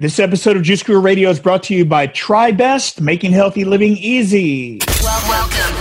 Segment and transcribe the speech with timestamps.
[0.00, 3.98] This episode of Juice Guru Radio is brought to you by TriBest, making healthy living
[3.98, 4.78] easy.
[5.02, 5.76] Well, welcome.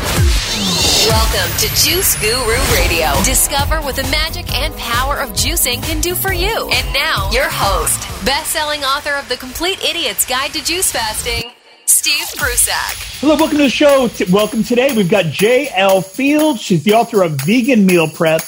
[1.07, 3.13] Welcome to Juice Guru Radio.
[3.23, 6.69] Discover what the magic and power of juicing can do for you.
[6.69, 11.51] And now, your host, best-selling author of The Complete Idiot's Guide to Juice Fasting,
[11.85, 12.97] Steve Prussack.
[13.21, 14.09] Hello, welcome to the show.
[14.29, 14.93] Welcome today.
[14.93, 16.01] We've got J.L.
[16.01, 16.61] Fields.
[16.61, 18.41] She's the author of Vegan Meal Prep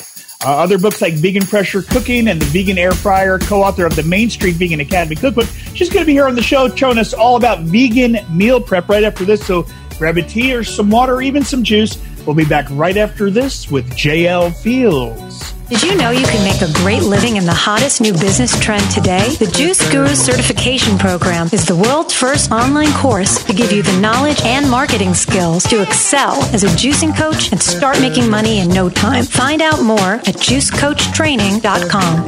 [0.43, 3.95] uh, other books like Vegan Pressure Cooking and The Vegan Air Fryer, co author of
[3.95, 5.47] the Main Street Vegan Academy Cookbook.
[5.75, 8.89] She's going to be here on the show showing us all about vegan meal prep
[8.89, 9.45] right after this.
[9.45, 9.67] So
[9.99, 11.97] grab a tea or some water, or even some juice.
[12.25, 15.53] We'll be back right after this with JL Fields.
[15.69, 18.83] Did you know you can make a great living in the hottest new business trend
[18.91, 19.35] today?
[19.35, 23.97] The Juice Guru Certification Program is the world's first online course to give you the
[24.01, 28.67] knowledge and marketing skills to excel as a juicing coach and start making money in
[28.69, 29.23] no time.
[29.23, 32.27] Find out more at juicecoachtraining.com.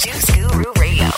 [0.00, 1.10] Juice Guru Radio.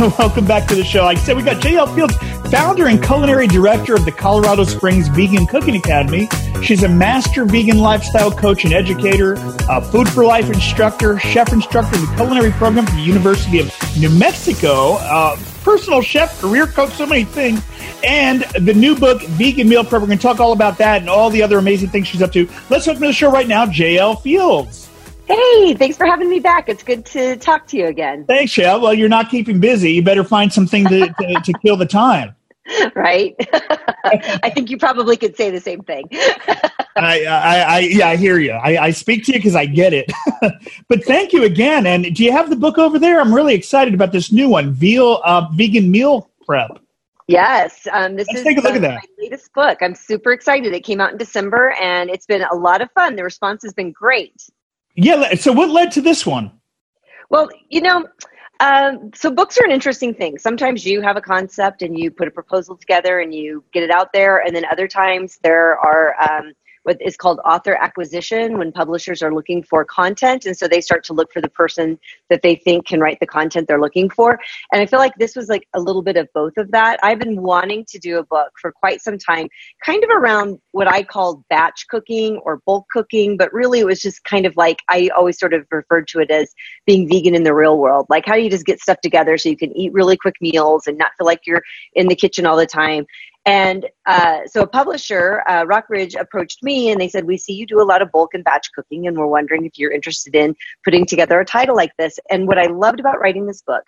[0.18, 1.02] Welcome back to the show.
[1.02, 2.14] Like I said, we got JL Fields,
[2.50, 6.28] founder and culinary director of the Colorado Springs Vegan Cooking Academy.
[6.62, 9.34] She's a master vegan lifestyle coach and educator,
[9.68, 13.72] a food for life instructor, chef instructor in the culinary program from the University of
[13.96, 17.62] New Mexico, uh, personal chef, career coach, so many things.
[18.02, 20.00] And the new book, Vegan Meal Prep.
[20.02, 22.32] We're going to talk all about that and all the other amazing things she's up
[22.32, 22.48] to.
[22.68, 24.88] Let's welcome to the show right now, JL Fields.
[25.28, 26.68] Hey, thanks for having me back.
[26.68, 28.24] It's good to talk to you again.
[28.24, 28.80] Thanks, Shell.
[28.80, 29.92] Well, you're not keeping busy.
[29.92, 32.34] You better find something to, to, to kill the time.
[32.94, 33.34] Right?
[34.42, 36.08] I think you probably could say the same thing.
[36.96, 38.52] I, I, I, yeah, I hear you.
[38.52, 40.10] I, I speak to you because I get it.
[40.88, 41.86] but thank you again.
[41.86, 43.20] And do you have the book over there?
[43.20, 46.80] I'm really excited about this new one, Veal uh, Vegan Meal Prep.
[47.30, 48.94] Yes, um, this Let's is take a look uh, at that.
[48.94, 49.78] my latest book.
[49.80, 50.72] I'm super excited.
[50.72, 53.14] It came out in December, and it's been a lot of fun.
[53.14, 54.34] The response has been great.
[54.96, 55.34] Yeah.
[55.34, 56.50] So what led to this one?
[57.28, 58.08] Well, you know,
[58.60, 60.38] um, so books are an interesting thing.
[60.38, 63.90] Sometimes you have a concept and you put a proposal together and you get it
[63.90, 68.72] out there, and then other times there are um, what is called author acquisition when
[68.72, 71.98] publishers are looking for content, and so they start to look for the person
[72.28, 74.38] that they think can write the content they're looking for.
[74.72, 76.98] And I feel like this was like a little bit of both of that.
[77.02, 79.48] I've been wanting to do a book for quite some time,
[79.84, 84.00] kind of around what I called batch cooking or bulk cooking, but really it was
[84.00, 86.52] just kind of like I always sort of referred to it as
[86.86, 88.06] being vegan in the real world.
[88.08, 90.86] Like how do you just get stuff together so you can eat really quick meals
[90.86, 91.62] and not feel like you're
[91.94, 93.06] in the kitchen all the time.
[93.46, 97.66] And uh, so a publisher, uh, Rockridge, approached me and they said, We see you
[97.66, 100.54] do a lot of bulk and batch cooking, and we're wondering if you're interested in
[100.84, 102.18] putting together a title like this.
[102.30, 103.84] And what I loved about writing this book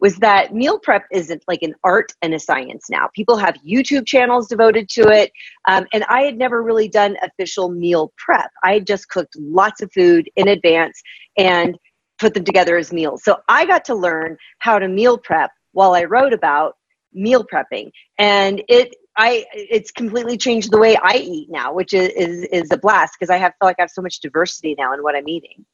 [0.00, 3.08] was that meal prep isn't like an art and a science now.
[3.14, 5.30] People have YouTube channels devoted to it.
[5.68, 8.50] Um, and I had never really done official meal prep.
[8.64, 11.00] I had just cooked lots of food in advance
[11.36, 11.78] and
[12.18, 13.22] put them together as meals.
[13.24, 16.76] So I got to learn how to meal prep while I wrote about
[17.12, 17.90] meal prepping.
[18.18, 22.70] And it, I, it's completely changed the way I eat now, which is, is, is
[22.70, 25.14] a blast because I have feel like I have so much diversity now in what
[25.16, 25.64] I'm eating.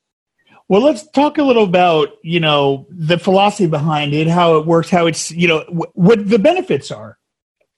[0.69, 4.91] Well, let's talk a little about you know the philosophy behind it, how it works,
[4.91, 7.19] how it's you know wh- what the benefits are.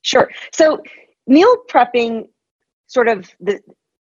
[0.03, 0.31] Sure.
[0.53, 0.83] So
[1.27, 2.29] meal prepping,
[2.87, 3.61] sort of the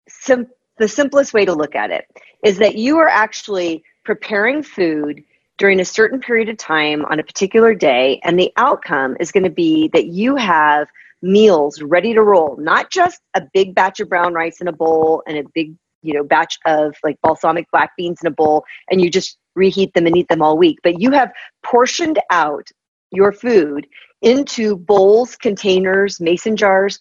[0.09, 0.49] sim-
[0.79, 2.07] the simplest way to look at it
[2.45, 5.23] is that you are actually preparing food
[5.62, 9.45] during a certain period of time on a particular day, and the outcome is going
[9.45, 10.89] to be that you have
[11.23, 15.22] meals ready to roll, not just a big batch of brown rice in a bowl
[15.25, 19.01] and a big you know batch of like balsamic black beans in a bowl and
[19.01, 21.31] you just reheat them and eat them all week but you have
[21.62, 22.67] portioned out
[23.12, 23.87] your food
[24.21, 26.99] into bowls containers mason jars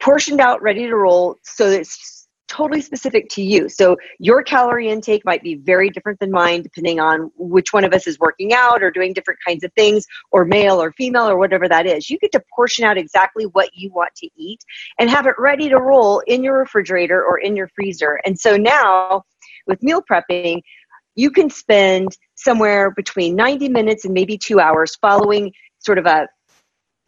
[0.00, 2.15] portioned out ready to roll so it's
[2.48, 7.00] totally specific to you so your calorie intake might be very different than mine depending
[7.00, 10.44] on which one of us is working out or doing different kinds of things or
[10.44, 13.90] male or female or whatever that is you get to portion out exactly what you
[13.92, 14.60] want to eat
[14.98, 18.20] and have it ready to roll in your refrigerator or in your freezer.
[18.24, 19.22] And so now
[19.66, 20.62] with meal prepping,
[21.14, 26.28] you can spend somewhere between 90 minutes and maybe two hours following sort of a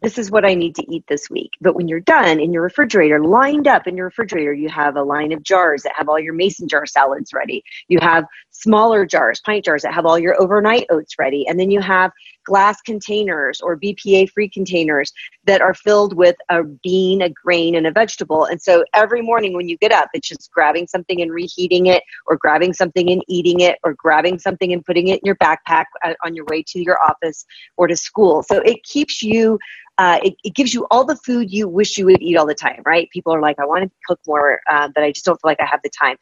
[0.01, 1.51] this is what I need to eat this week.
[1.59, 5.03] But when you're done in your refrigerator, lined up in your refrigerator, you have a
[5.03, 7.63] line of jars that have all your mason jar salads ready.
[7.87, 8.25] You have
[8.61, 11.47] smaller jars, pint jars that have all your overnight oats ready.
[11.47, 12.11] And then you have
[12.45, 15.13] glass containers or BPA free containers
[15.45, 18.45] that are filled with a bean, a grain, and a vegetable.
[18.45, 22.03] And so every morning when you get up, it's just grabbing something and reheating it,
[22.27, 25.85] or grabbing something and eating it, or grabbing something and putting it in your backpack
[26.03, 27.45] uh, on your way to your office
[27.77, 28.43] or to school.
[28.43, 29.59] So it keeps you
[29.99, 32.55] uh, it, it, gives you all the food you wish you would eat all the
[32.55, 33.09] time, right?
[33.09, 35.59] People are like, I want to cook more, uh, but I just don't feel like
[35.59, 36.15] I have the time.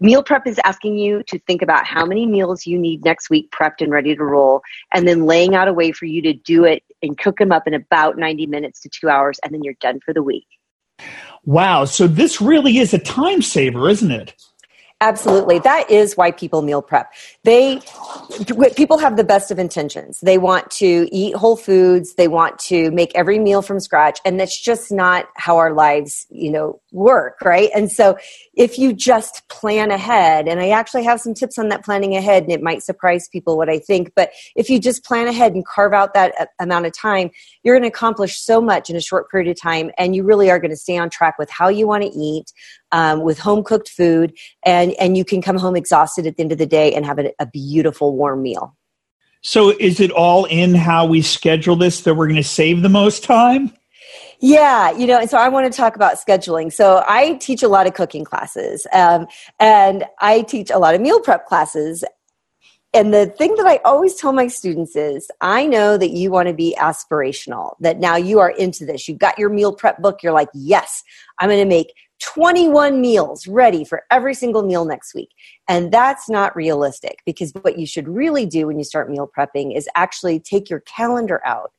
[0.00, 3.50] Meal prep is asking you to think about how many meals you need next week
[3.50, 4.62] prepped and ready to roll,
[4.92, 7.66] and then laying out a way for you to do it and cook them up
[7.66, 10.46] in about 90 minutes to two hours, and then you're done for the week.
[11.44, 11.84] Wow.
[11.84, 14.34] So this really is a time saver, isn't it?
[15.00, 15.58] Absolutely.
[15.58, 17.12] That is why people meal prep.
[17.42, 17.80] They
[18.76, 20.20] people have the best of intentions.
[20.20, 24.38] They want to eat whole foods, they want to make every meal from scratch, and
[24.38, 27.70] that's just not how our lives, you know, work, right?
[27.74, 28.16] And so
[28.54, 32.44] if you just plan ahead, and I actually have some tips on that planning ahead,
[32.44, 35.64] and it might surprise people what I think, but if you just plan ahead and
[35.66, 37.30] carve out that uh, amount of time,
[37.62, 40.50] you're going to accomplish so much in a short period of time, and you really
[40.50, 42.52] are going to stay on track with how you want to eat,
[42.92, 46.52] um, with home cooked food, and and you can come home exhausted at the end
[46.52, 48.76] of the day and have a, a beautiful warm meal.
[49.44, 52.88] So, is it all in how we schedule this that we're going to save the
[52.88, 53.72] most time?
[54.44, 56.72] Yeah, you know, and so I want to talk about scheduling.
[56.72, 59.28] So I teach a lot of cooking classes, um,
[59.60, 62.02] and I teach a lot of meal prep classes.
[62.92, 66.48] And the thing that I always tell my students is I know that you want
[66.48, 69.06] to be aspirational, that now you are into this.
[69.06, 70.24] You've got your meal prep book.
[70.24, 71.04] You're like, yes,
[71.38, 75.30] I'm going to make 21 meals ready for every single meal next week.
[75.68, 79.76] And that's not realistic because what you should really do when you start meal prepping
[79.76, 81.72] is actually take your calendar out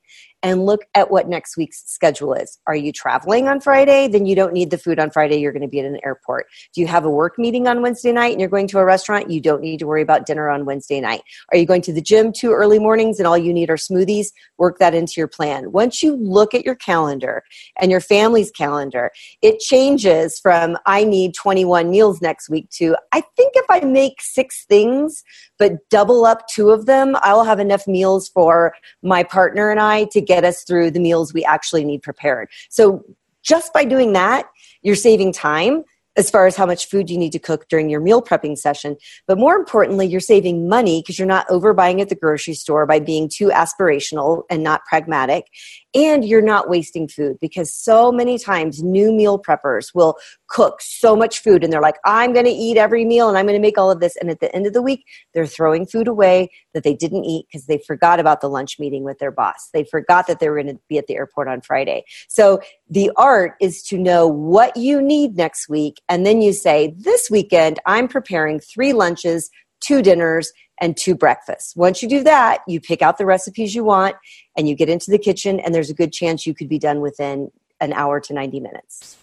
[0.44, 2.60] and look at what next week's schedule is.
[2.68, 4.10] Are you traveling on Friday?
[4.10, 5.40] Then you don't need the food on Friday.
[5.40, 6.48] You're going to be at an airport.
[6.76, 9.32] Do you have a work meeting on Wednesday night and you're going to a restaurant?
[9.32, 11.22] You don't need to worry about dinner on Wednesday night.
[11.52, 14.28] Are you going to the gym two early mornings and all you need are smoothies?
[14.58, 15.72] Work that into your plan.
[15.72, 17.44] Once you look at your calendar
[17.80, 19.12] and your family's calendar,
[19.42, 24.22] it changes from I need 21 meals next week to I think if I make
[24.22, 25.24] six things,
[25.58, 29.80] but double up two of them, I will have enough meals for my partner and
[29.80, 32.50] I to get us through the meals we actually need prepared.
[32.70, 33.04] So
[33.44, 34.50] just by doing that,
[34.82, 35.84] you're saving time
[36.16, 38.96] as far as how much food you need to cook during your meal prepping session.
[39.28, 43.00] But more importantly, you're saving money because you're not overbuying at the grocery store by
[43.00, 45.48] being too aspirational and not pragmatic
[45.96, 50.18] and you're not wasting food because so many times new meal preppers will
[50.48, 53.46] cook so much food and they're like i'm going to eat every meal and i'm
[53.46, 54.16] going to make all of this.
[54.18, 57.46] And at the end of the week they're throwing food away that they didn't eat
[57.48, 59.70] because they forgot about the lunch meeting with their boss.
[59.74, 62.04] They forgot that they were going to be at the airport on friday.
[62.28, 62.60] So
[62.90, 66.02] the art is to know what you need next week.
[66.10, 69.50] And then you say this weekend i'm preparing three lunches
[69.84, 70.52] two dinners
[70.84, 71.78] and two breakfasts.
[71.78, 74.18] Once you do that, you pick out the recipes you want
[74.58, 77.00] and you get into the kitchen, and there's a good chance you could be done
[77.00, 77.50] within
[77.80, 79.18] an hour to 90 minutes.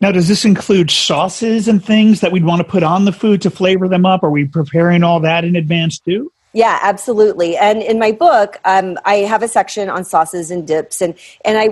[0.00, 3.42] Now, does this include sauces and things that we'd want to put on the food
[3.42, 4.22] to flavor them up?
[4.22, 6.32] Are we preparing all that in advance too?
[6.54, 7.54] Yeah, absolutely.
[7.58, 11.14] And in my book, um, I have a section on sauces and dips, and
[11.44, 11.68] and I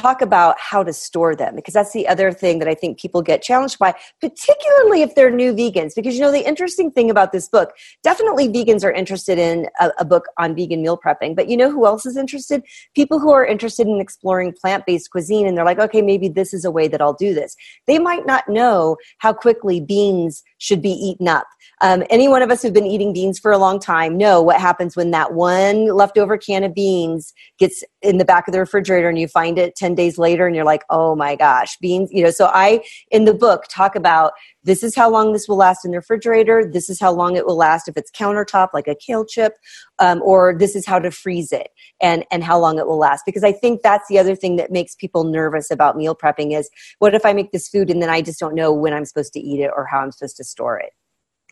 [0.00, 3.22] talk about how to store them because that's the other thing that I think people
[3.22, 5.94] get challenged by, particularly if they're new vegans.
[5.94, 7.72] Because you know, the interesting thing about this book,
[8.02, 11.70] definitely vegans are interested in a, a book on vegan meal prepping, but you know
[11.70, 12.62] who else is interested?
[12.94, 16.52] People who are interested in exploring plant based cuisine and they're like, okay, maybe this
[16.52, 17.56] is a way that I'll do this.
[17.86, 21.46] They might not know how quickly beans should be eaten up
[21.82, 24.60] um, any one of us who've been eating beans for a long time know what
[24.60, 29.08] happens when that one leftover can of beans gets in the back of the refrigerator
[29.08, 32.22] and you find it 10 days later and you're like, oh my gosh, beans, you
[32.22, 32.30] know.
[32.30, 34.32] So I, in the book, talk about
[34.62, 37.46] this is how long this will last in the refrigerator, this is how long it
[37.46, 39.54] will last if it's countertop, like a kale chip,
[39.98, 41.68] um, or this is how to freeze it
[42.00, 43.24] and, and how long it will last.
[43.26, 46.70] Because I think that's the other thing that makes people nervous about meal prepping is
[46.98, 49.32] what if I make this food and then I just don't know when I'm supposed
[49.34, 50.92] to eat it or how I'm supposed to store it.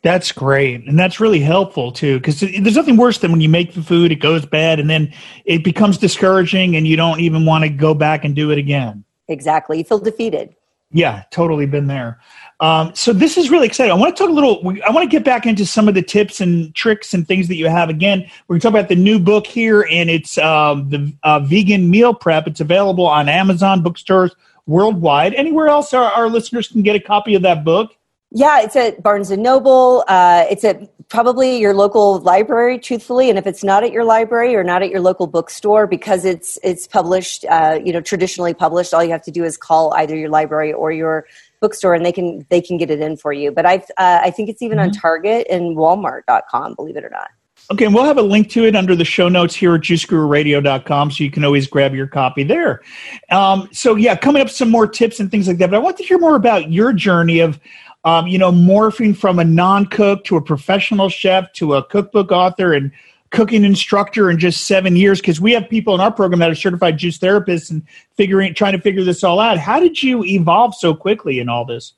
[0.04, 0.87] That's great.
[0.87, 4.12] And that's really helpful too, because there's nothing worse than when you make the food,
[4.12, 5.11] it goes bad, and then
[5.46, 9.02] it becomes discouraging and you don't even want to go back and do it again.
[9.28, 9.78] Exactly.
[9.78, 10.54] You feel defeated.
[10.92, 12.20] Yeah, totally been there.
[12.61, 13.92] Um, so this is really exciting.
[13.92, 16.02] I want to talk a little, I want to get back into some of the
[16.02, 17.88] tips and tricks and things that you have.
[17.88, 21.40] Again, we're going to talk about the new book here, and it's um, the uh,
[21.40, 22.46] Vegan Meal Prep.
[22.46, 25.32] It's available on Amazon bookstores worldwide.
[25.34, 27.96] Anywhere else our, our listeners can get a copy of that book?
[28.37, 30.05] Yeah, it's at Barnes and Noble.
[30.09, 33.31] Uh, it's at probably your local library, truthfully.
[33.31, 36.59] And if it's not at your library or not at your local bookstore, because it's
[36.64, 40.17] it's published, uh, you know, traditionally published, all you have to do is call either
[40.17, 41.29] your library or your
[41.61, 43.53] bookstore, and they can they can get it in for you.
[43.53, 44.88] But I uh, I think it's even mm-hmm.
[44.88, 46.75] on Target and Walmart.com.
[46.75, 47.31] Believe it or not.
[47.71, 51.11] Okay, and we'll have a link to it under the show notes here at juicegururadio.com
[51.12, 52.83] so you can always grab your copy there.
[53.31, 55.71] Um, so, yeah, coming up some more tips and things like that.
[55.71, 57.59] But I want to hear more about your journey of
[58.04, 62.30] um, you know, morphing from a non cook to a professional chef to a cookbook
[62.32, 62.92] author and
[63.30, 66.54] cooking instructor in just seven years because we have people in our program that are
[66.54, 67.82] certified juice therapists and
[68.16, 71.64] figuring trying to figure this all out how did you evolve so quickly in all
[71.64, 71.94] this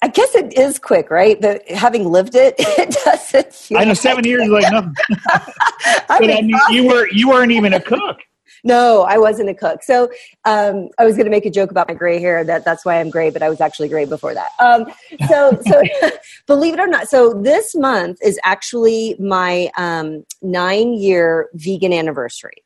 [0.00, 1.40] I guess it is quick, right?
[1.40, 3.76] But having lived it, it doesn't.
[3.76, 4.94] I know seven years is like nothing.
[5.08, 8.20] but I mean, you were you weren't even a cook.
[8.64, 9.82] No, I wasn't a cook.
[9.82, 10.10] So
[10.44, 12.44] um, I was going to make a joke about my gray hair.
[12.44, 14.50] That that's why I'm gray, but I was actually gray before that.
[14.60, 14.86] Um,
[15.28, 15.82] so so
[16.46, 22.62] believe it or not, so this month is actually my um, nine year vegan anniversary.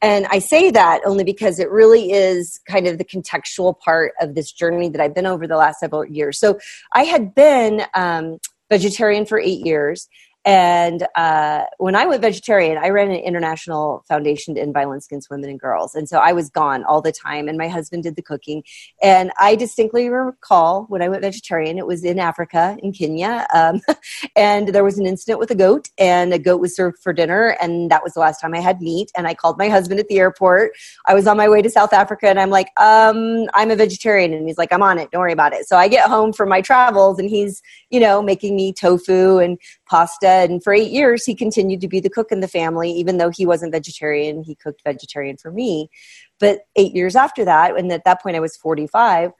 [0.00, 4.34] And I say that only because it really is kind of the contextual part of
[4.34, 6.38] this journey that I've been over the last several years.
[6.38, 6.58] So
[6.92, 8.38] I had been um,
[8.70, 10.08] vegetarian for eight years.
[10.44, 15.30] And uh, when I went vegetarian, I ran an international foundation to end violence against
[15.30, 15.94] women and girls.
[15.94, 18.62] And so I was gone all the time, and my husband did the cooking.
[19.02, 23.46] And I distinctly recall when I went vegetarian, it was in Africa, in Kenya.
[23.52, 23.80] Um,
[24.36, 27.56] and there was an incident with a goat, and a goat was served for dinner.
[27.60, 29.10] And that was the last time I had meat.
[29.16, 30.72] And I called my husband at the airport.
[31.06, 34.32] I was on my way to South Africa, and I'm like, um, I'm a vegetarian.
[34.32, 35.10] And he's like, I'm on it.
[35.10, 35.66] Don't worry about it.
[35.66, 39.58] So I get home from my travels, and he's, you know, making me tofu and
[39.86, 43.18] pasta and for eight years, he continued to be the cook in the family, even
[43.18, 44.42] though he wasn't vegetarian.
[44.42, 45.90] He cooked vegetarian for me.
[46.38, 49.32] But eight years after that, and at that point I was 45,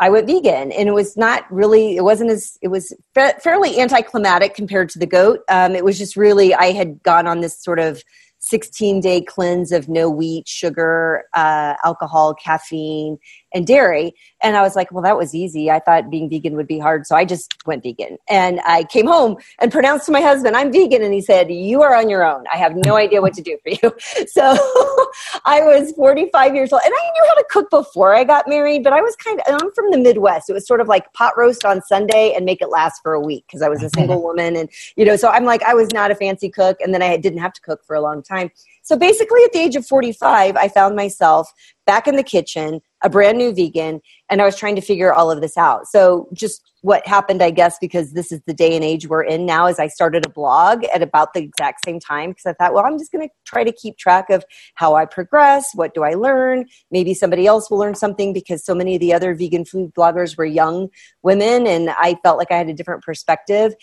[0.00, 1.96] I went vegan, and it was not really.
[1.96, 2.56] It wasn't as.
[2.62, 5.40] It was fa- fairly anticlimactic compared to the goat.
[5.48, 6.54] Um, it was just really.
[6.54, 8.02] I had gone on this sort of
[8.38, 13.18] 16 day cleanse of no wheat, sugar, uh, alcohol, caffeine,
[13.54, 14.14] and dairy.
[14.42, 15.70] And I was like, well, that was easy.
[15.70, 17.06] I thought being vegan would be hard.
[17.06, 18.18] So I just went vegan.
[18.28, 21.02] And I came home and pronounced to my husband, I'm vegan.
[21.02, 22.44] And he said, You are on your own.
[22.52, 23.94] I have no idea what to do for you.
[24.28, 24.42] So
[25.44, 26.82] I was 45 years old.
[26.84, 29.60] And I knew how to cook before I got married, but I was kind of,
[29.60, 30.50] I'm from the Midwest.
[30.50, 33.20] It was sort of like pot roast on Sunday and make it last for a
[33.20, 34.56] week because I was a single woman.
[34.56, 36.78] And, you know, so I'm like, I was not a fancy cook.
[36.80, 38.50] And then I didn't have to cook for a long time.
[38.82, 41.52] So basically, at the age of 45, I found myself
[41.86, 44.00] back in the kitchen, a brand new vegan,
[44.30, 45.86] and I was trying to figure all of this out.
[45.86, 49.46] So, just what happened, I guess, because this is the day and age we're in
[49.46, 52.74] now, is I started a blog at about the exact same time because I thought,
[52.74, 55.70] well, I'm just going to try to keep track of how I progress.
[55.74, 56.66] What do I learn?
[56.90, 60.36] Maybe somebody else will learn something because so many of the other vegan food bloggers
[60.36, 60.88] were young
[61.22, 63.74] women, and I felt like I had a different perspective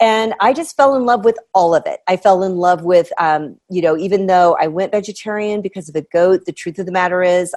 [0.00, 3.12] and i just fell in love with all of it i fell in love with
[3.18, 6.86] um, you know even though i went vegetarian because of the goat the truth of
[6.86, 7.54] the matter is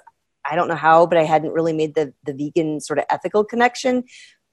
[0.49, 3.43] i don't know how but i hadn't really made the the vegan sort of ethical
[3.43, 4.03] connection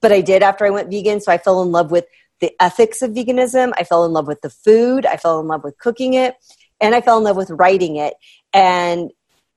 [0.01, 2.07] but i did after i went vegan so i fell in love with
[2.41, 5.65] the ethics of veganism i fell in love with the food i fell in love
[5.65, 6.37] with cooking it
[6.81, 8.15] and i fell in love with writing it
[8.53, 9.11] and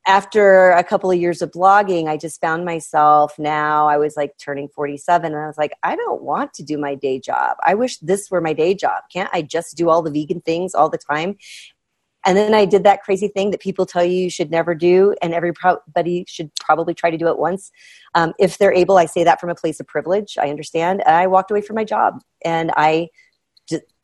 [0.07, 4.37] after a couple of years of blogging, I just found myself now, I was like
[4.37, 7.57] turning 47, and I was like, I don't want to do my day job.
[7.61, 9.03] I wish this were my day job.
[9.11, 11.37] Can't I just do all the vegan things all the time?
[12.25, 15.15] And then I did that crazy thing that people tell you you should never do,
[15.21, 17.71] and everybody should probably try to do it once.
[18.15, 20.37] Um, if they're able, I say that from a place of privilege.
[20.37, 21.01] I understand.
[21.05, 23.09] And I walked away from my job and I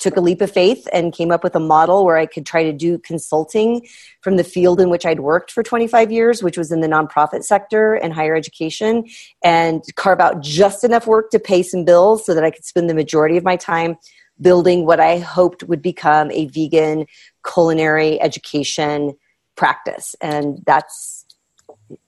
[0.03, 2.63] took a leap of faith and came up with a model where I could try
[2.63, 3.87] to do consulting
[4.19, 7.43] from the field in which I'd worked for 25 years, which was in the nonprofit
[7.43, 9.05] sector and higher education,
[9.43, 12.89] and carve out just enough work to pay some bills so that I could spend
[12.89, 13.95] the majority of my time
[14.43, 17.07] building what I hoped would become a vegan
[17.43, 19.13] culinary education
[19.55, 20.15] practice.
[20.21, 21.25] And that's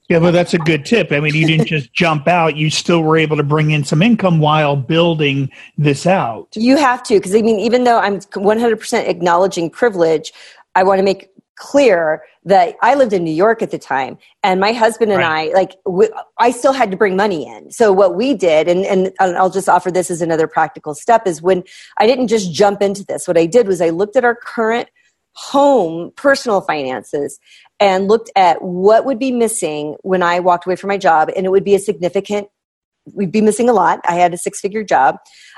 [0.08, 1.10] yeah, but that's a good tip.
[1.10, 4.02] I mean, you didn't just jump out, you still were able to bring in some
[4.02, 6.48] income while building this out.
[6.54, 10.32] You have to, because I mean, even though I'm 100% acknowledging privilege,
[10.76, 14.60] I want to make clear that I lived in New York at the time, and
[14.60, 15.50] my husband and right.
[15.50, 16.08] I, like, we,
[16.38, 17.70] I still had to bring money in.
[17.70, 21.42] So what we did, and, and I'll just offer this as another practical step, is
[21.42, 21.64] when
[21.98, 23.26] I didn't just jump into this.
[23.26, 24.88] What I did was I looked at our current
[25.32, 27.38] home personal finances
[27.78, 31.44] and looked at what would be missing when I walked away from my job, and
[31.44, 32.48] it would be a significant.
[33.14, 34.00] We'd be missing a lot.
[34.04, 35.16] I had a six figure job.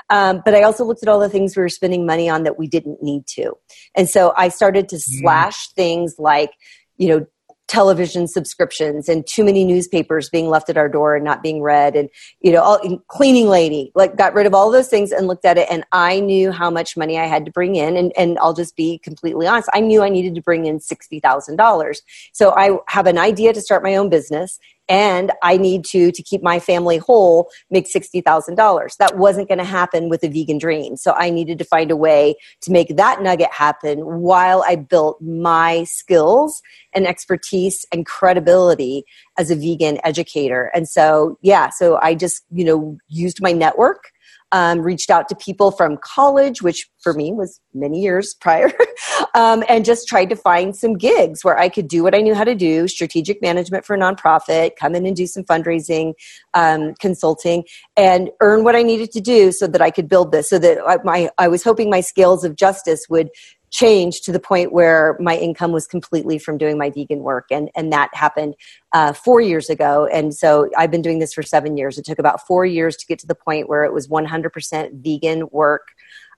[0.09, 2.57] Um, but I also looked at all the things we were spending money on that
[2.57, 3.53] we didn't need to.
[3.95, 5.21] And so I started to mm-hmm.
[5.21, 6.51] slash things like,
[6.97, 7.27] you know,
[7.69, 11.95] television subscriptions and too many newspapers being left at our door and not being read
[11.95, 12.09] and
[12.41, 15.55] you know all cleaning lady like got rid of all those things and looked at
[15.55, 18.55] it and i knew how much money i had to bring in and, and i'll
[18.55, 22.01] just be completely honest i knew i needed to bring in $60000
[22.33, 24.57] so i have an idea to start my own business
[24.89, 28.95] and I need to to keep my family whole make sixty thousand dollars.
[28.97, 31.95] That wasn't going to happen with a vegan dream, so I needed to find a
[31.95, 36.61] way to make that nugget happen while I built my skills
[36.93, 39.03] and expertise and credibility
[39.37, 40.71] as a vegan educator.
[40.73, 44.11] And so, yeah, so I just you know used my network.
[44.51, 48.71] Um, reached out to people from college, which for me was many years prior,
[49.35, 52.33] um, and just tried to find some gigs where I could do what I knew
[52.33, 56.13] how to do strategic management for a nonprofit, come in and do some fundraising,
[56.53, 57.63] um, consulting,
[57.95, 60.49] and earn what I needed to do so that I could build this.
[60.49, 63.29] So that I, my, I was hoping my scales of justice would
[63.71, 67.69] change to the point where my income was completely from doing my vegan work and
[67.75, 68.55] and that happened
[68.93, 72.19] uh, four years ago and so i've been doing this for seven years it took
[72.19, 75.89] about four years to get to the point where it was 100% vegan work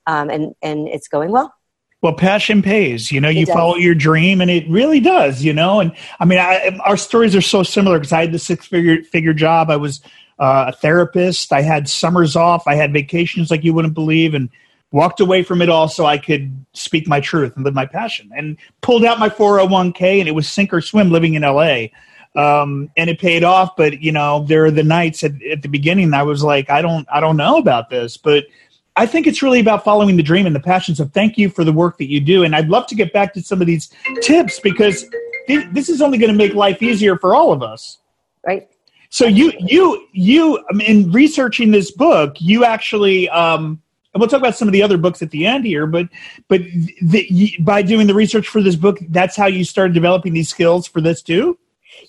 [0.08, 1.54] um, and and it's going well.
[2.02, 3.12] Well, passion pays.
[3.12, 5.44] You know, you follow your dream, and it really does.
[5.44, 8.40] You know, and I mean, I, our stories are so similar because I had the
[8.40, 9.70] six figure figure job.
[9.70, 10.02] I was
[10.40, 11.54] uh, a therapist.
[11.54, 12.68] I had summers off.
[12.68, 14.50] I had vacations like you wouldn't believe, and
[14.92, 18.30] walked away from it all so I could speak my truth and live my passion.
[18.36, 21.88] And pulled out my 401k, and it was sink or swim living in LA.
[22.34, 23.76] Um, and it paid off.
[23.76, 26.82] But you know, there are the nights at, at the beginning I was like, I
[26.82, 28.46] don't, I don't know about this, but
[28.96, 30.96] I think it's really about following the dream and the passion.
[30.96, 32.44] So thank you for the work that you do.
[32.44, 33.90] And I'd love to get back to some of these
[34.22, 35.06] tips because
[35.48, 38.00] this is only going to make life easier for all of us.
[38.46, 38.70] Right.
[39.10, 43.82] So you, you, you, I in researching this book, you actually, um,
[44.14, 46.10] and we'll talk about some of the other books at the end here, but,
[46.48, 46.62] but
[47.02, 50.88] the, by doing the research for this book, that's how you started developing these skills
[50.88, 51.58] for this too?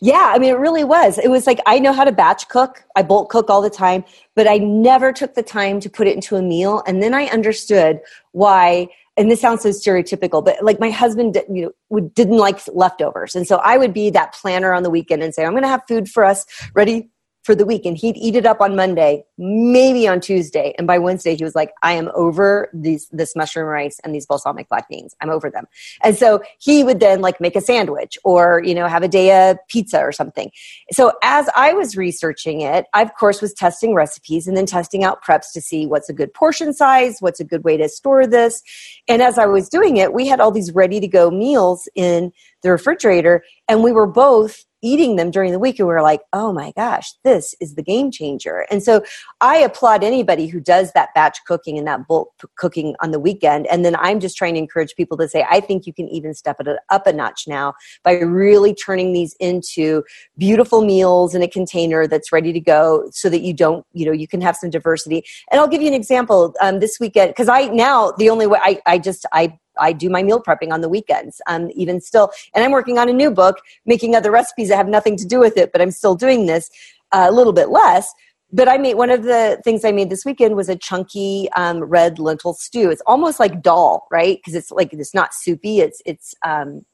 [0.01, 1.19] Yeah, I mean, it really was.
[1.19, 2.85] It was like I know how to batch cook.
[2.97, 4.05] I bulk cook all the time,
[4.35, 6.83] but I never took the time to put it into a meal.
[6.87, 8.01] And then I understood
[8.33, 8.89] why.
[9.17, 13.35] And this sounds so stereotypical, but like my husband, you know, would, didn't like leftovers,
[13.35, 15.69] and so I would be that planner on the weekend and say, "I'm going to
[15.69, 17.11] have food for us ready
[17.43, 20.75] for the week and he'd eat it up on Monday, maybe on Tuesday.
[20.79, 24.27] And by Wednesday, he was like, I am over these, this mushroom rice and these
[24.27, 25.17] balsamic black beans.
[25.21, 25.67] I'm over them.
[26.03, 29.51] And so he would then like make a sandwich or, you know, have a day
[29.51, 30.53] of pizza or something.
[30.93, 35.03] So as I was researching it, I of course was testing recipes and then testing
[35.03, 38.27] out preps to see what's a good portion size, what's a good way to store
[38.27, 38.63] this.
[39.09, 42.33] And as I was doing it, we had all these ready to go meals in
[42.63, 46.23] the refrigerator and we were both eating them during the week and we are like,
[46.33, 48.67] oh my gosh, this is the game changer.
[48.71, 49.03] And so
[49.41, 53.67] I applaud anybody who does that batch cooking and that bulk cooking on the weekend.
[53.69, 56.35] And then I'm just trying to encourage people to say, I think you can even
[56.35, 60.03] step it up a notch now by really turning these into
[60.37, 64.13] beautiful meals in a container that's ready to go so that you don't, you know,
[64.13, 65.25] you can have some diversity.
[65.51, 68.59] And I'll give you an example um, this weekend because I now the only way
[68.63, 72.31] I, I just, I I do my meal prepping on the weekends, um, even still.
[72.55, 75.39] And I'm working on a new book, making other recipes that have nothing to do
[75.39, 76.71] with it, but I'm still doing this
[77.13, 78.13] uh, a little bit less.
[78.55, 81.83] But I made one of the things I made this weekend was a chunky um,
[81.83, 82.91] red lentil stew.
[82.91, 84.37] It's almost like dal, right?
[84.37, 85.81] Because it's like it's not soupy.
[85.81, 86.85] It's it's um,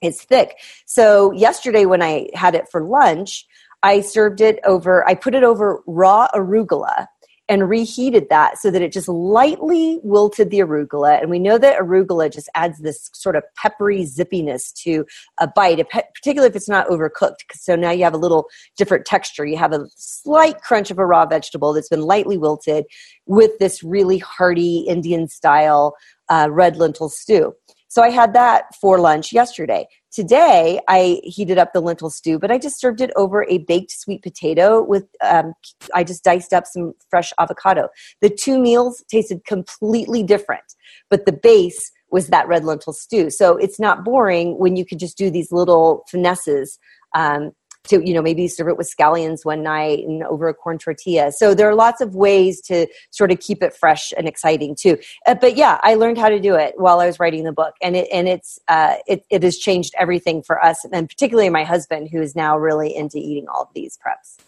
[0.00, 0.54] it's thick.
[0.86, 3.44] So yesterday when I had it for lunch,
[3.82, 5.06] I served it over.
[5.08, 7.06] I put it over raw arugula
[7.50, 11.20] and reheated that so that it just lightly wilted the arugula.
[11.20, 15.04] And we know that arugula just adds this sort of peppery zippiness to
[15.40, 17.50] a bite, particularly if it's not overcooked.
[17.54, 19.44] So now you have a little different texture.
[19.44, 22.84] You have a slight crunch of a raw vegetable that's been lightly wilted
[23.26, 25.96] with this really hearty Indian style
[26.28, 27.52] uh, red lentil stew.
[27.90, 29.88] So I had that for lunch yesterday.
[30.12, 33.90] Today, I heated up the lentil stew, but I just served it over a baked
[33.90, 35.54] sweet potato with, um,
[35.92, 37.88] I just diced up some fresh avocado.
[38.20, 40.62] The two meals tasted completely different,
[41.10, 43.28] but the base was that red lentil stew.
[43.28, 46.78] So it's not boring when you could just do these little finesses
[47.16, 47.50] um,
[47.84, 51.32] to you know maybe serve it with scallions one night and over a corn tortilla.
[51.32, 54.98] So there are lots of ways to sort of keep it fresh and exciting too.
[55.26, 57.74] Uh, but yeah i learned how to do it while i was writing the book.
[57.82, 61.64] And it and it's uh, it, it has changed everything for us and particularly my
[61.64, 64.42] husband who is now really into eating all of these preps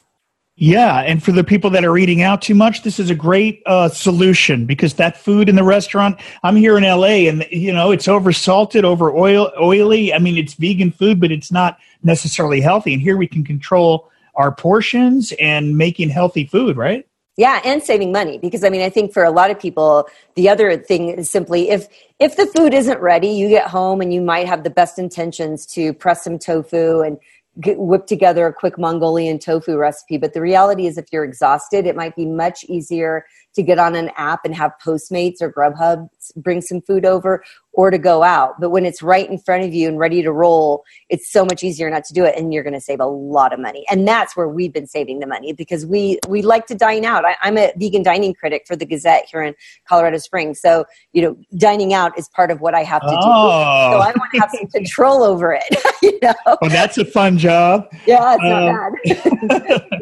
[0.56, 3.62] yeah, and for the people that are eating out too much, this is a great
[3.64, 6.20] uh, solution because that food in the restaurant.
[6.42, 10.12] I'm here in LA, and you know it's over salted, over oil, oily.
[10.12, 12.92] I mean, it's vegan food, but it's not necessarily healthy.
[12.92, 17.06] And here we can control our portions and making healthy food, right?
[17.38, 20.50] Yeah, and saving money because I mean I think for a lot of people the
[20.50, 21.88] other thing is simply if
[22.18, 25.64] if the food isn't ready, you get home and you might have the best intentions
[25.66, 27.16] to press some tofu and
[27.60, 30.16] get, whip together a quick Mongolian tofu recipe.
[30.16, 33.94] But the reality is, if you're exhausted, it might be much easier to get on
[33.94, 38.60] an app and have Postmates or Grubhub bring some food over or to go out.
[38.60, 41.64] But when it's right in front of you and ready to roll, it's so much
[41.64, 43.84] easier not to do it and you're going to save a lot of money.
[43.90, 47.24] And that's where we've been saving the money because we, we like to dine out.
[47.24, 49.54] I, am a vegan dining critic for the Gazette here in
[49.88, 50.60] Colorado Springs.
[50.60, 53.16] So, you know, dining out is part of what I have to do.
[53.16, 53.92] Oh.
[53.92, 55.64] So I want to have some control over it.
[56.02, 56.34] you know?
[56.60, 57.88] Well, that's a fun job.
[58.06, 60.01] Yeah, it's um, not bad.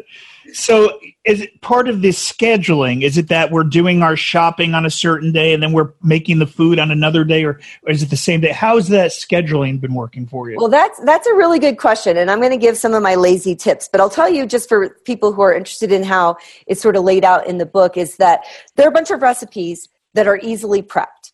[0.53, 3.03] So, is it part of this scheduling?
[3.03, 6.39] Is it that we're doing our shopping on a certain day and then we're making
[6.39, 8.51] the food on another day, or, or is it the same day?
[8.51, 10.57] How's that scheduling been working for you?
[10.57, 13.15] Well, that's that's a really good question, and I'm going to give some of my
[13.15, 13.89] lazy tips.
[13.91, 16.37] But I'll tell you, just for people who are interested in how
[16.67, 18.41] it's sort of laid out in the book, is that
[18.75, 21.31] there are a bunch of recipes that are easily prepped.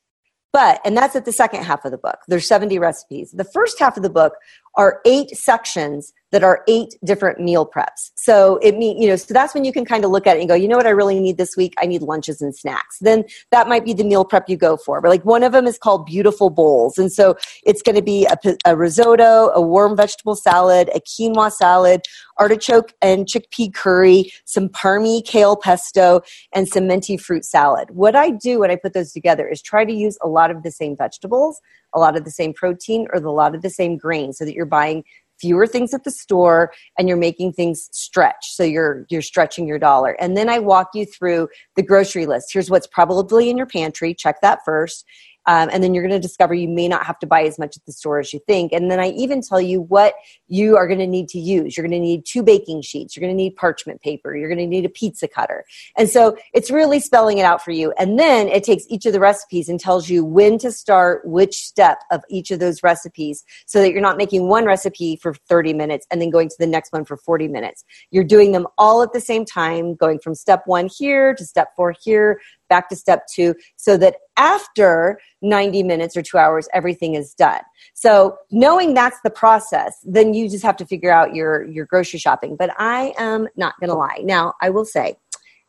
[0.53, 2.19] But, and that's at the second half of the book.
[2.27, 3.32] There's 70 recipes.
[3.32, 4.34] The first half of the book
[4.78, 8.12] are eight sections that are eight different meal preps.
[8.16, 10.42] So it mean, you know, so that's when you can kind of look at it
[10.42, 11.74] and go, you know what I really need this week?
[11.80, 12.98] I need lunches and snacks.
[13.00, 15.02] Then that might be the meal prep you go for.
[15.02, 16.98] But like one of them is called beautiful bowls.
[16.98, 21.52] And so it's going to be a, a risotto, a warm vegetable salad, a quinoa
[21.52, 22.02] salad,
[22.38, 26.22] artichoke and chickpea curry, some parmy kale pesto,
[26.54, 27.92] and some minty fruit salad.
[27.92, 30.63] What I do when I put those together is try to use a lot of
[30.63, 31.62] the same vegetables,
[31.93, 34.54] a lot of the same protein, or a lot of the same grain so that
[34.54, 35.04] you're buying
[35.39, 39.80] fewer things at the store and you're making things stretch so you're you're stretching your
[39.80, 40.12] dollar.
[40.19, 42.52] And then i walk you through the grocery list.
[42.52, 44.13] Here's what's probably in your pantry.
[44.13, 45.06] Check that first
[45.47, 47.77] um, and then you're going to discover you may not have to buy as much
[47.77, 48.73] at the store as you think.
[48.73, 50.13] And then I even tell you what
[50.47, 51.75] you are going to need to use.
[51.75, 53.15] You're going to need two baking sheets.
[53.15, 54.36] You're going to need parchment paper.
[54.36, 55.65] You're going to need a pizza cutter.
[55.95, 57.93] And so it's really spelling it out for you.
[57.97, 61.55] And then it takes each of the recipes and tells you when to start which
[61.55, 65.73] step of each of those recipes so that you're not making one recipe for 30
[65.73, 67.86] minutes and then going to the next one for 40 minutes.
[68.12, 71.73] You're doing them all at the same time, going from step one here to step
[71.77, 77.15] four here, back to step two, so that after 90 minutes or two hours, everything
[77.15, 77.62] is done.
[77.93, 82.19] So knowing that's the process, then you just have to figure out your, your grocery
[82.19, 82.56] shopping.
[82.58, 84.21] But I am not going to lie.
[84.23, 85.17] Now, I will say,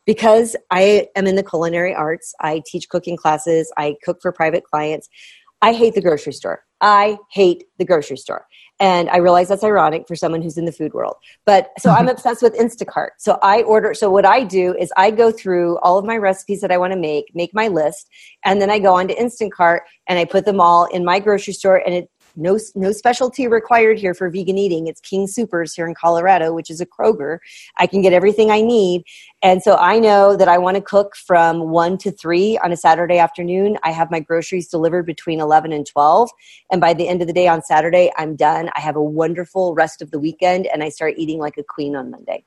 [0.05, 4.63] because I am in the culinary arts, I teach cooking classes, I cook for private
[4.63, 5.07] clients.
[5.61, 6.63] I hate the grocery store.
[6.81, 8.45] I hate the grocery store.
[8.79, 11.15] And I realize that's ironic for someone who's in the food world.
[11.45, 13.09] But so I'm obsessed with Instacart.
[13.17, 16.61] So I order, so what I do is I go through all of my recipes
[16.61, 18.09] that I want to make, make my list,
[18.45, 21.81] and then I go onto Instacart and I put them all in my grocery store
[21.85, 24.87] and it no no specialty required here for vegan eating.
[24.87, 27.39] It's King Supers here in Colorado, which is a Kroger.
[27.77, 29.03] I can get everything I need,
[29.41, 32.77] and so I know that I want to cook from one to three on a
[32.77, 33.77] Saturday afternoon.
[33.83, 36.29] I have my groceries delivered between eleven and twelve,
[36.71, 38.69] and by the end of the day on Saturday, I'm done.
[38.75, 41.95] I have a wonderful rest of the weekend, and I start eating like a queen
[41.95, 42.45] on Monday.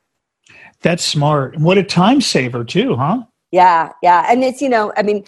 [0.80, 1.56] That's smart.
[1.58, 3.22] What a time saver too, huh?
[3.52, 4.26] Yeah, yeah.
[4.28, 5.24] And it's, you know, I mean,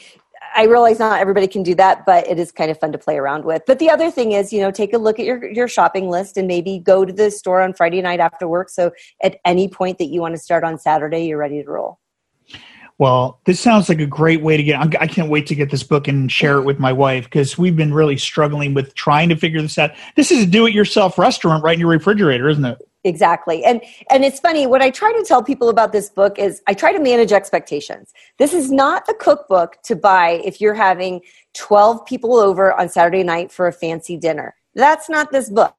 [0.54, 3.16] I realize not everybody can do that, but it is kind of fun to play
[3.16, 3.62] around with.
[3.66, 6.36] But the other thing is, you know, take a look at your, your shopping list
[6.36, 8.68] and maybe go to the store on Friday night after work.
[8.70, 11.98] So at any point that you want to start on Saturday, you're ready to roll.
[12.96, 14.78] Well, this sounds like a great way to get.
[15.00, 17.74] I can't wait to get this book and share it with my wife because we've
[17.74, 19.90] been really struggling with trying to figure this out.
[20.14, 22.78] This is a do-it-yourself restaurant right in your refrigerator, isn't it?
[23.04, 23.64] Exactly.
[23.64, 26.74] And and it's funny what i try to tell people about this book is i
[26.74, 28.12] try to manage expectations.
[28.38, 31.20] This is not the cookbook to buy if you're having
[31.54, 34.54] 12 people over on saturday night for a fancy dinner.
[34.74, 35.74] That's not this book.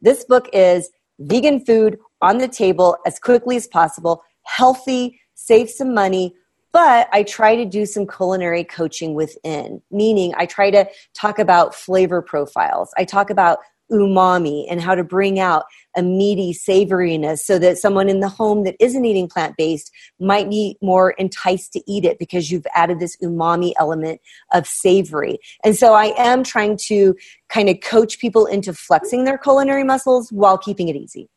[0.00, 5.94] This book is vegan food on the table as quickly as possible healthy save some
[5.94, 6.34] money
[6.74, 11.72] but I try to do some culinary coaching within, meaning I try to talk about
[11.72, 12.92] flavor profiles.
[12.96, 13.60] I talk about
[13.90, 15.64] umami and how to bring out
[15.96, 20.48] a meaty savoriness so that someone in the home that isn't eating plant based might
[20.48, 24.20] be more enticed to eat it because you've added this umami element
[24.52, 25.38] of savory.
[25.64, 27.14] And so I am trying to
[27.48, 31.28] kind of coach people into flexing their culinary muscles while keeping it easy.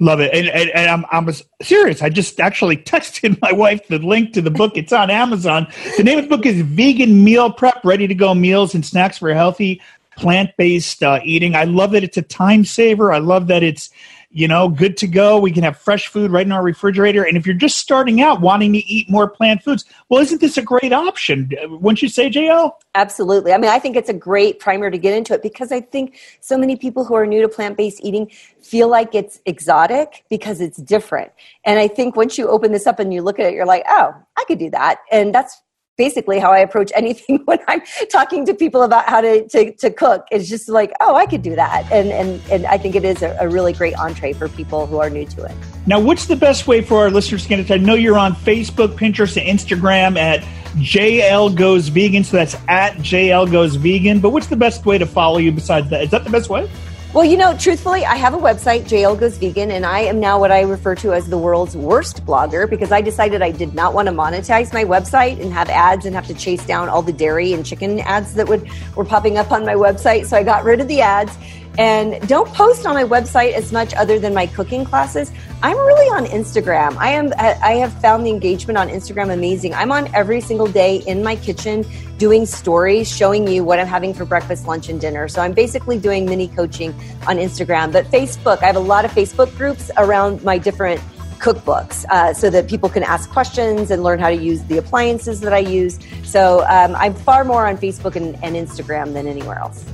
[0.00, 2.02] Love it, and, and, and I'm I'm serious.
[2.02, 4.72] I just actually texted my wife the link to the book.
[4.76, 5.68] It's on Amazon.
[5.96, 9.18] The name of the book is Vegan Meal Prep: Ready to Go Meals and Snacks
[9.18, 9.80] for Healthy
[10.16, 11.54] plant based uh, eating.
[11.54, 13.12] I love that it's a time saver.
[13.12, 13.90] I love that it's
[14.30, 15.38] you know good to go.
[15.38, 17.24] We can have fresh food right in our refrigerator.
[17.24, 20.56] And if you're just starting out wanting to eat more plant foods, well, isn't this
[20.56, 21.50] a great option?
[21.68, 22.72] Wouldn't you say, JL?
[22.94, 23.52] Absolutely.
[23.52, 26.18] I mean, I think it's a great primer to get into it because I think
[26.40, 30.60] so many people who are new to plant based eating feel like it's exotic because
[30.60, 31.30] it's different.
[31.64, 33.84] And I think once you open this up and you look at it, you're like,
[33.88, 34.98] oh, I could do that.
[35.12, 35.62] And that's
[35.96, 39.90] basically how I approach anything when I'm talking to people about how to, to, to,
[39.90, 40.26] cook.
[40.30, 41.90] It's just like, oh, I could do that.
[41.92, 44.98] And, and, and I think it is a, a, really great entree for people who
[44.98, 45.54] are new to it.
[45.86, 47.80] Now, what's the best way for our listeners to get in touch?
[47.80, 50.42] I know you're on Facebook, Pinterest, and Instagram at
[50.76, 52.24] JL Goes Vegan.
[52.24, 54.20] So that's at JL Goes Vegan.
[54.20, 56.02] But what's the best way to follow you besides that?
[56.02, 56.68] Is that the best way?
[57.14, 60.40] Well, you know, truthfully, I have a website, JL Goes Vegan, and I am now
[60.40, 63.94] what I refer to as the world's worst blogger because I decided I did not
[63.94, 67.12] want to monetize my website and have ads and have to chase down all the
[67.12, 70.26] dairy and chicken ads that would were popping up on my website.
[70.26, 71.38] So I got rid of the ads
[71.78, 75.32] and don't post on my website as much other than my cooking classes.
[75.62, 76.96] I'm really on Instagram.
[76.96, 79.74] I am I have found the engagement on Instagram amazing.
[79.74, 81.84] I'm on every single day in my kitchen
[82.18, 85.26] doing stories showing you what I'm having for breakfast, lunch and dinner.
[85.26, 86.94] So I'm basically doing mini coaching
[87.26, 91.00] on Instagram, but Facebook, I have a lot of Facebook groups around my different
[91.38, 95.40] cookbooks uh, so that people can ask questions and learn how to use the appliances
[95.40, 95.98] that I use.
[96.22, 99.84] So um, I'm far more on Facebook and, and Instagram than anywhere else.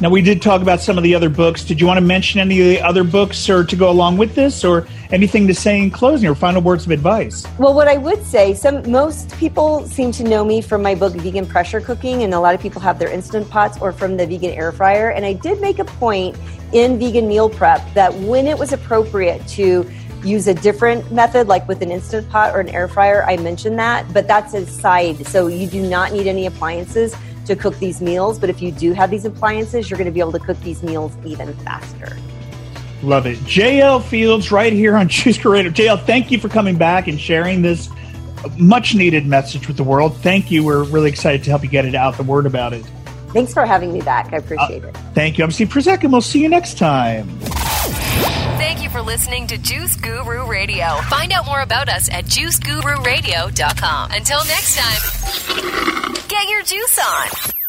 [0.00, 1.62] Now, we did talk about some of the other books.
[1.62, 4.34] Did you want to mention any of the other books or to go along with
[4.34, 7.46] this or anything to say in closing or final words of advice?
[7.60, 11.14] Well, what I would say, some most people seem to know me from my book
[11.14, 14.26] Vegan Pressure Cooking and a lot of people have their instant pots or from the
[14.26, 16.36] vegan air fryer and I did make a point
[16.72, 19.88] in vegan meal prep that when it was appropriate to
[20.24, 23.78] use a different method like with an instant pot or an air fryer, I mentioned
[23.78, 25.24] that, but that's a side.
[25.28, 27.14] So you do not need any appliances
[27.46, 28.38] to cook these meals.
[28.38, 30.82] But if you do have these appliances, you're going to be able to cook these
[30.82, 32.16] meals even faster.
[33.02, 33.38] Love it.
[33.40, 35.72] JL Fields right here on Juice Guru Radio.
[35.72, 37.88] JL, thank you for coming back and sharing this
[38.58, 40.16] much needed message with the world.
[40.18, 40.64] Thank you.
[40.64, 42.84] We're really excited to help you get it out, the word about it.
[43.28, 44.32] Thanks for having me back.
[44.32, 44.96] I appreciate uh, it.
[45.14, 45.44] Thank you.
[45.44, 47.28] I'm Steve Prussack, and we'll see you next time.
[48.74, 50.96] Thank you for listening to Juice Guru Radio.
[51.02, 54.10] Find out more about us at juicegururadio.com.
[54.10, 57.63] Until next time, get your juice on.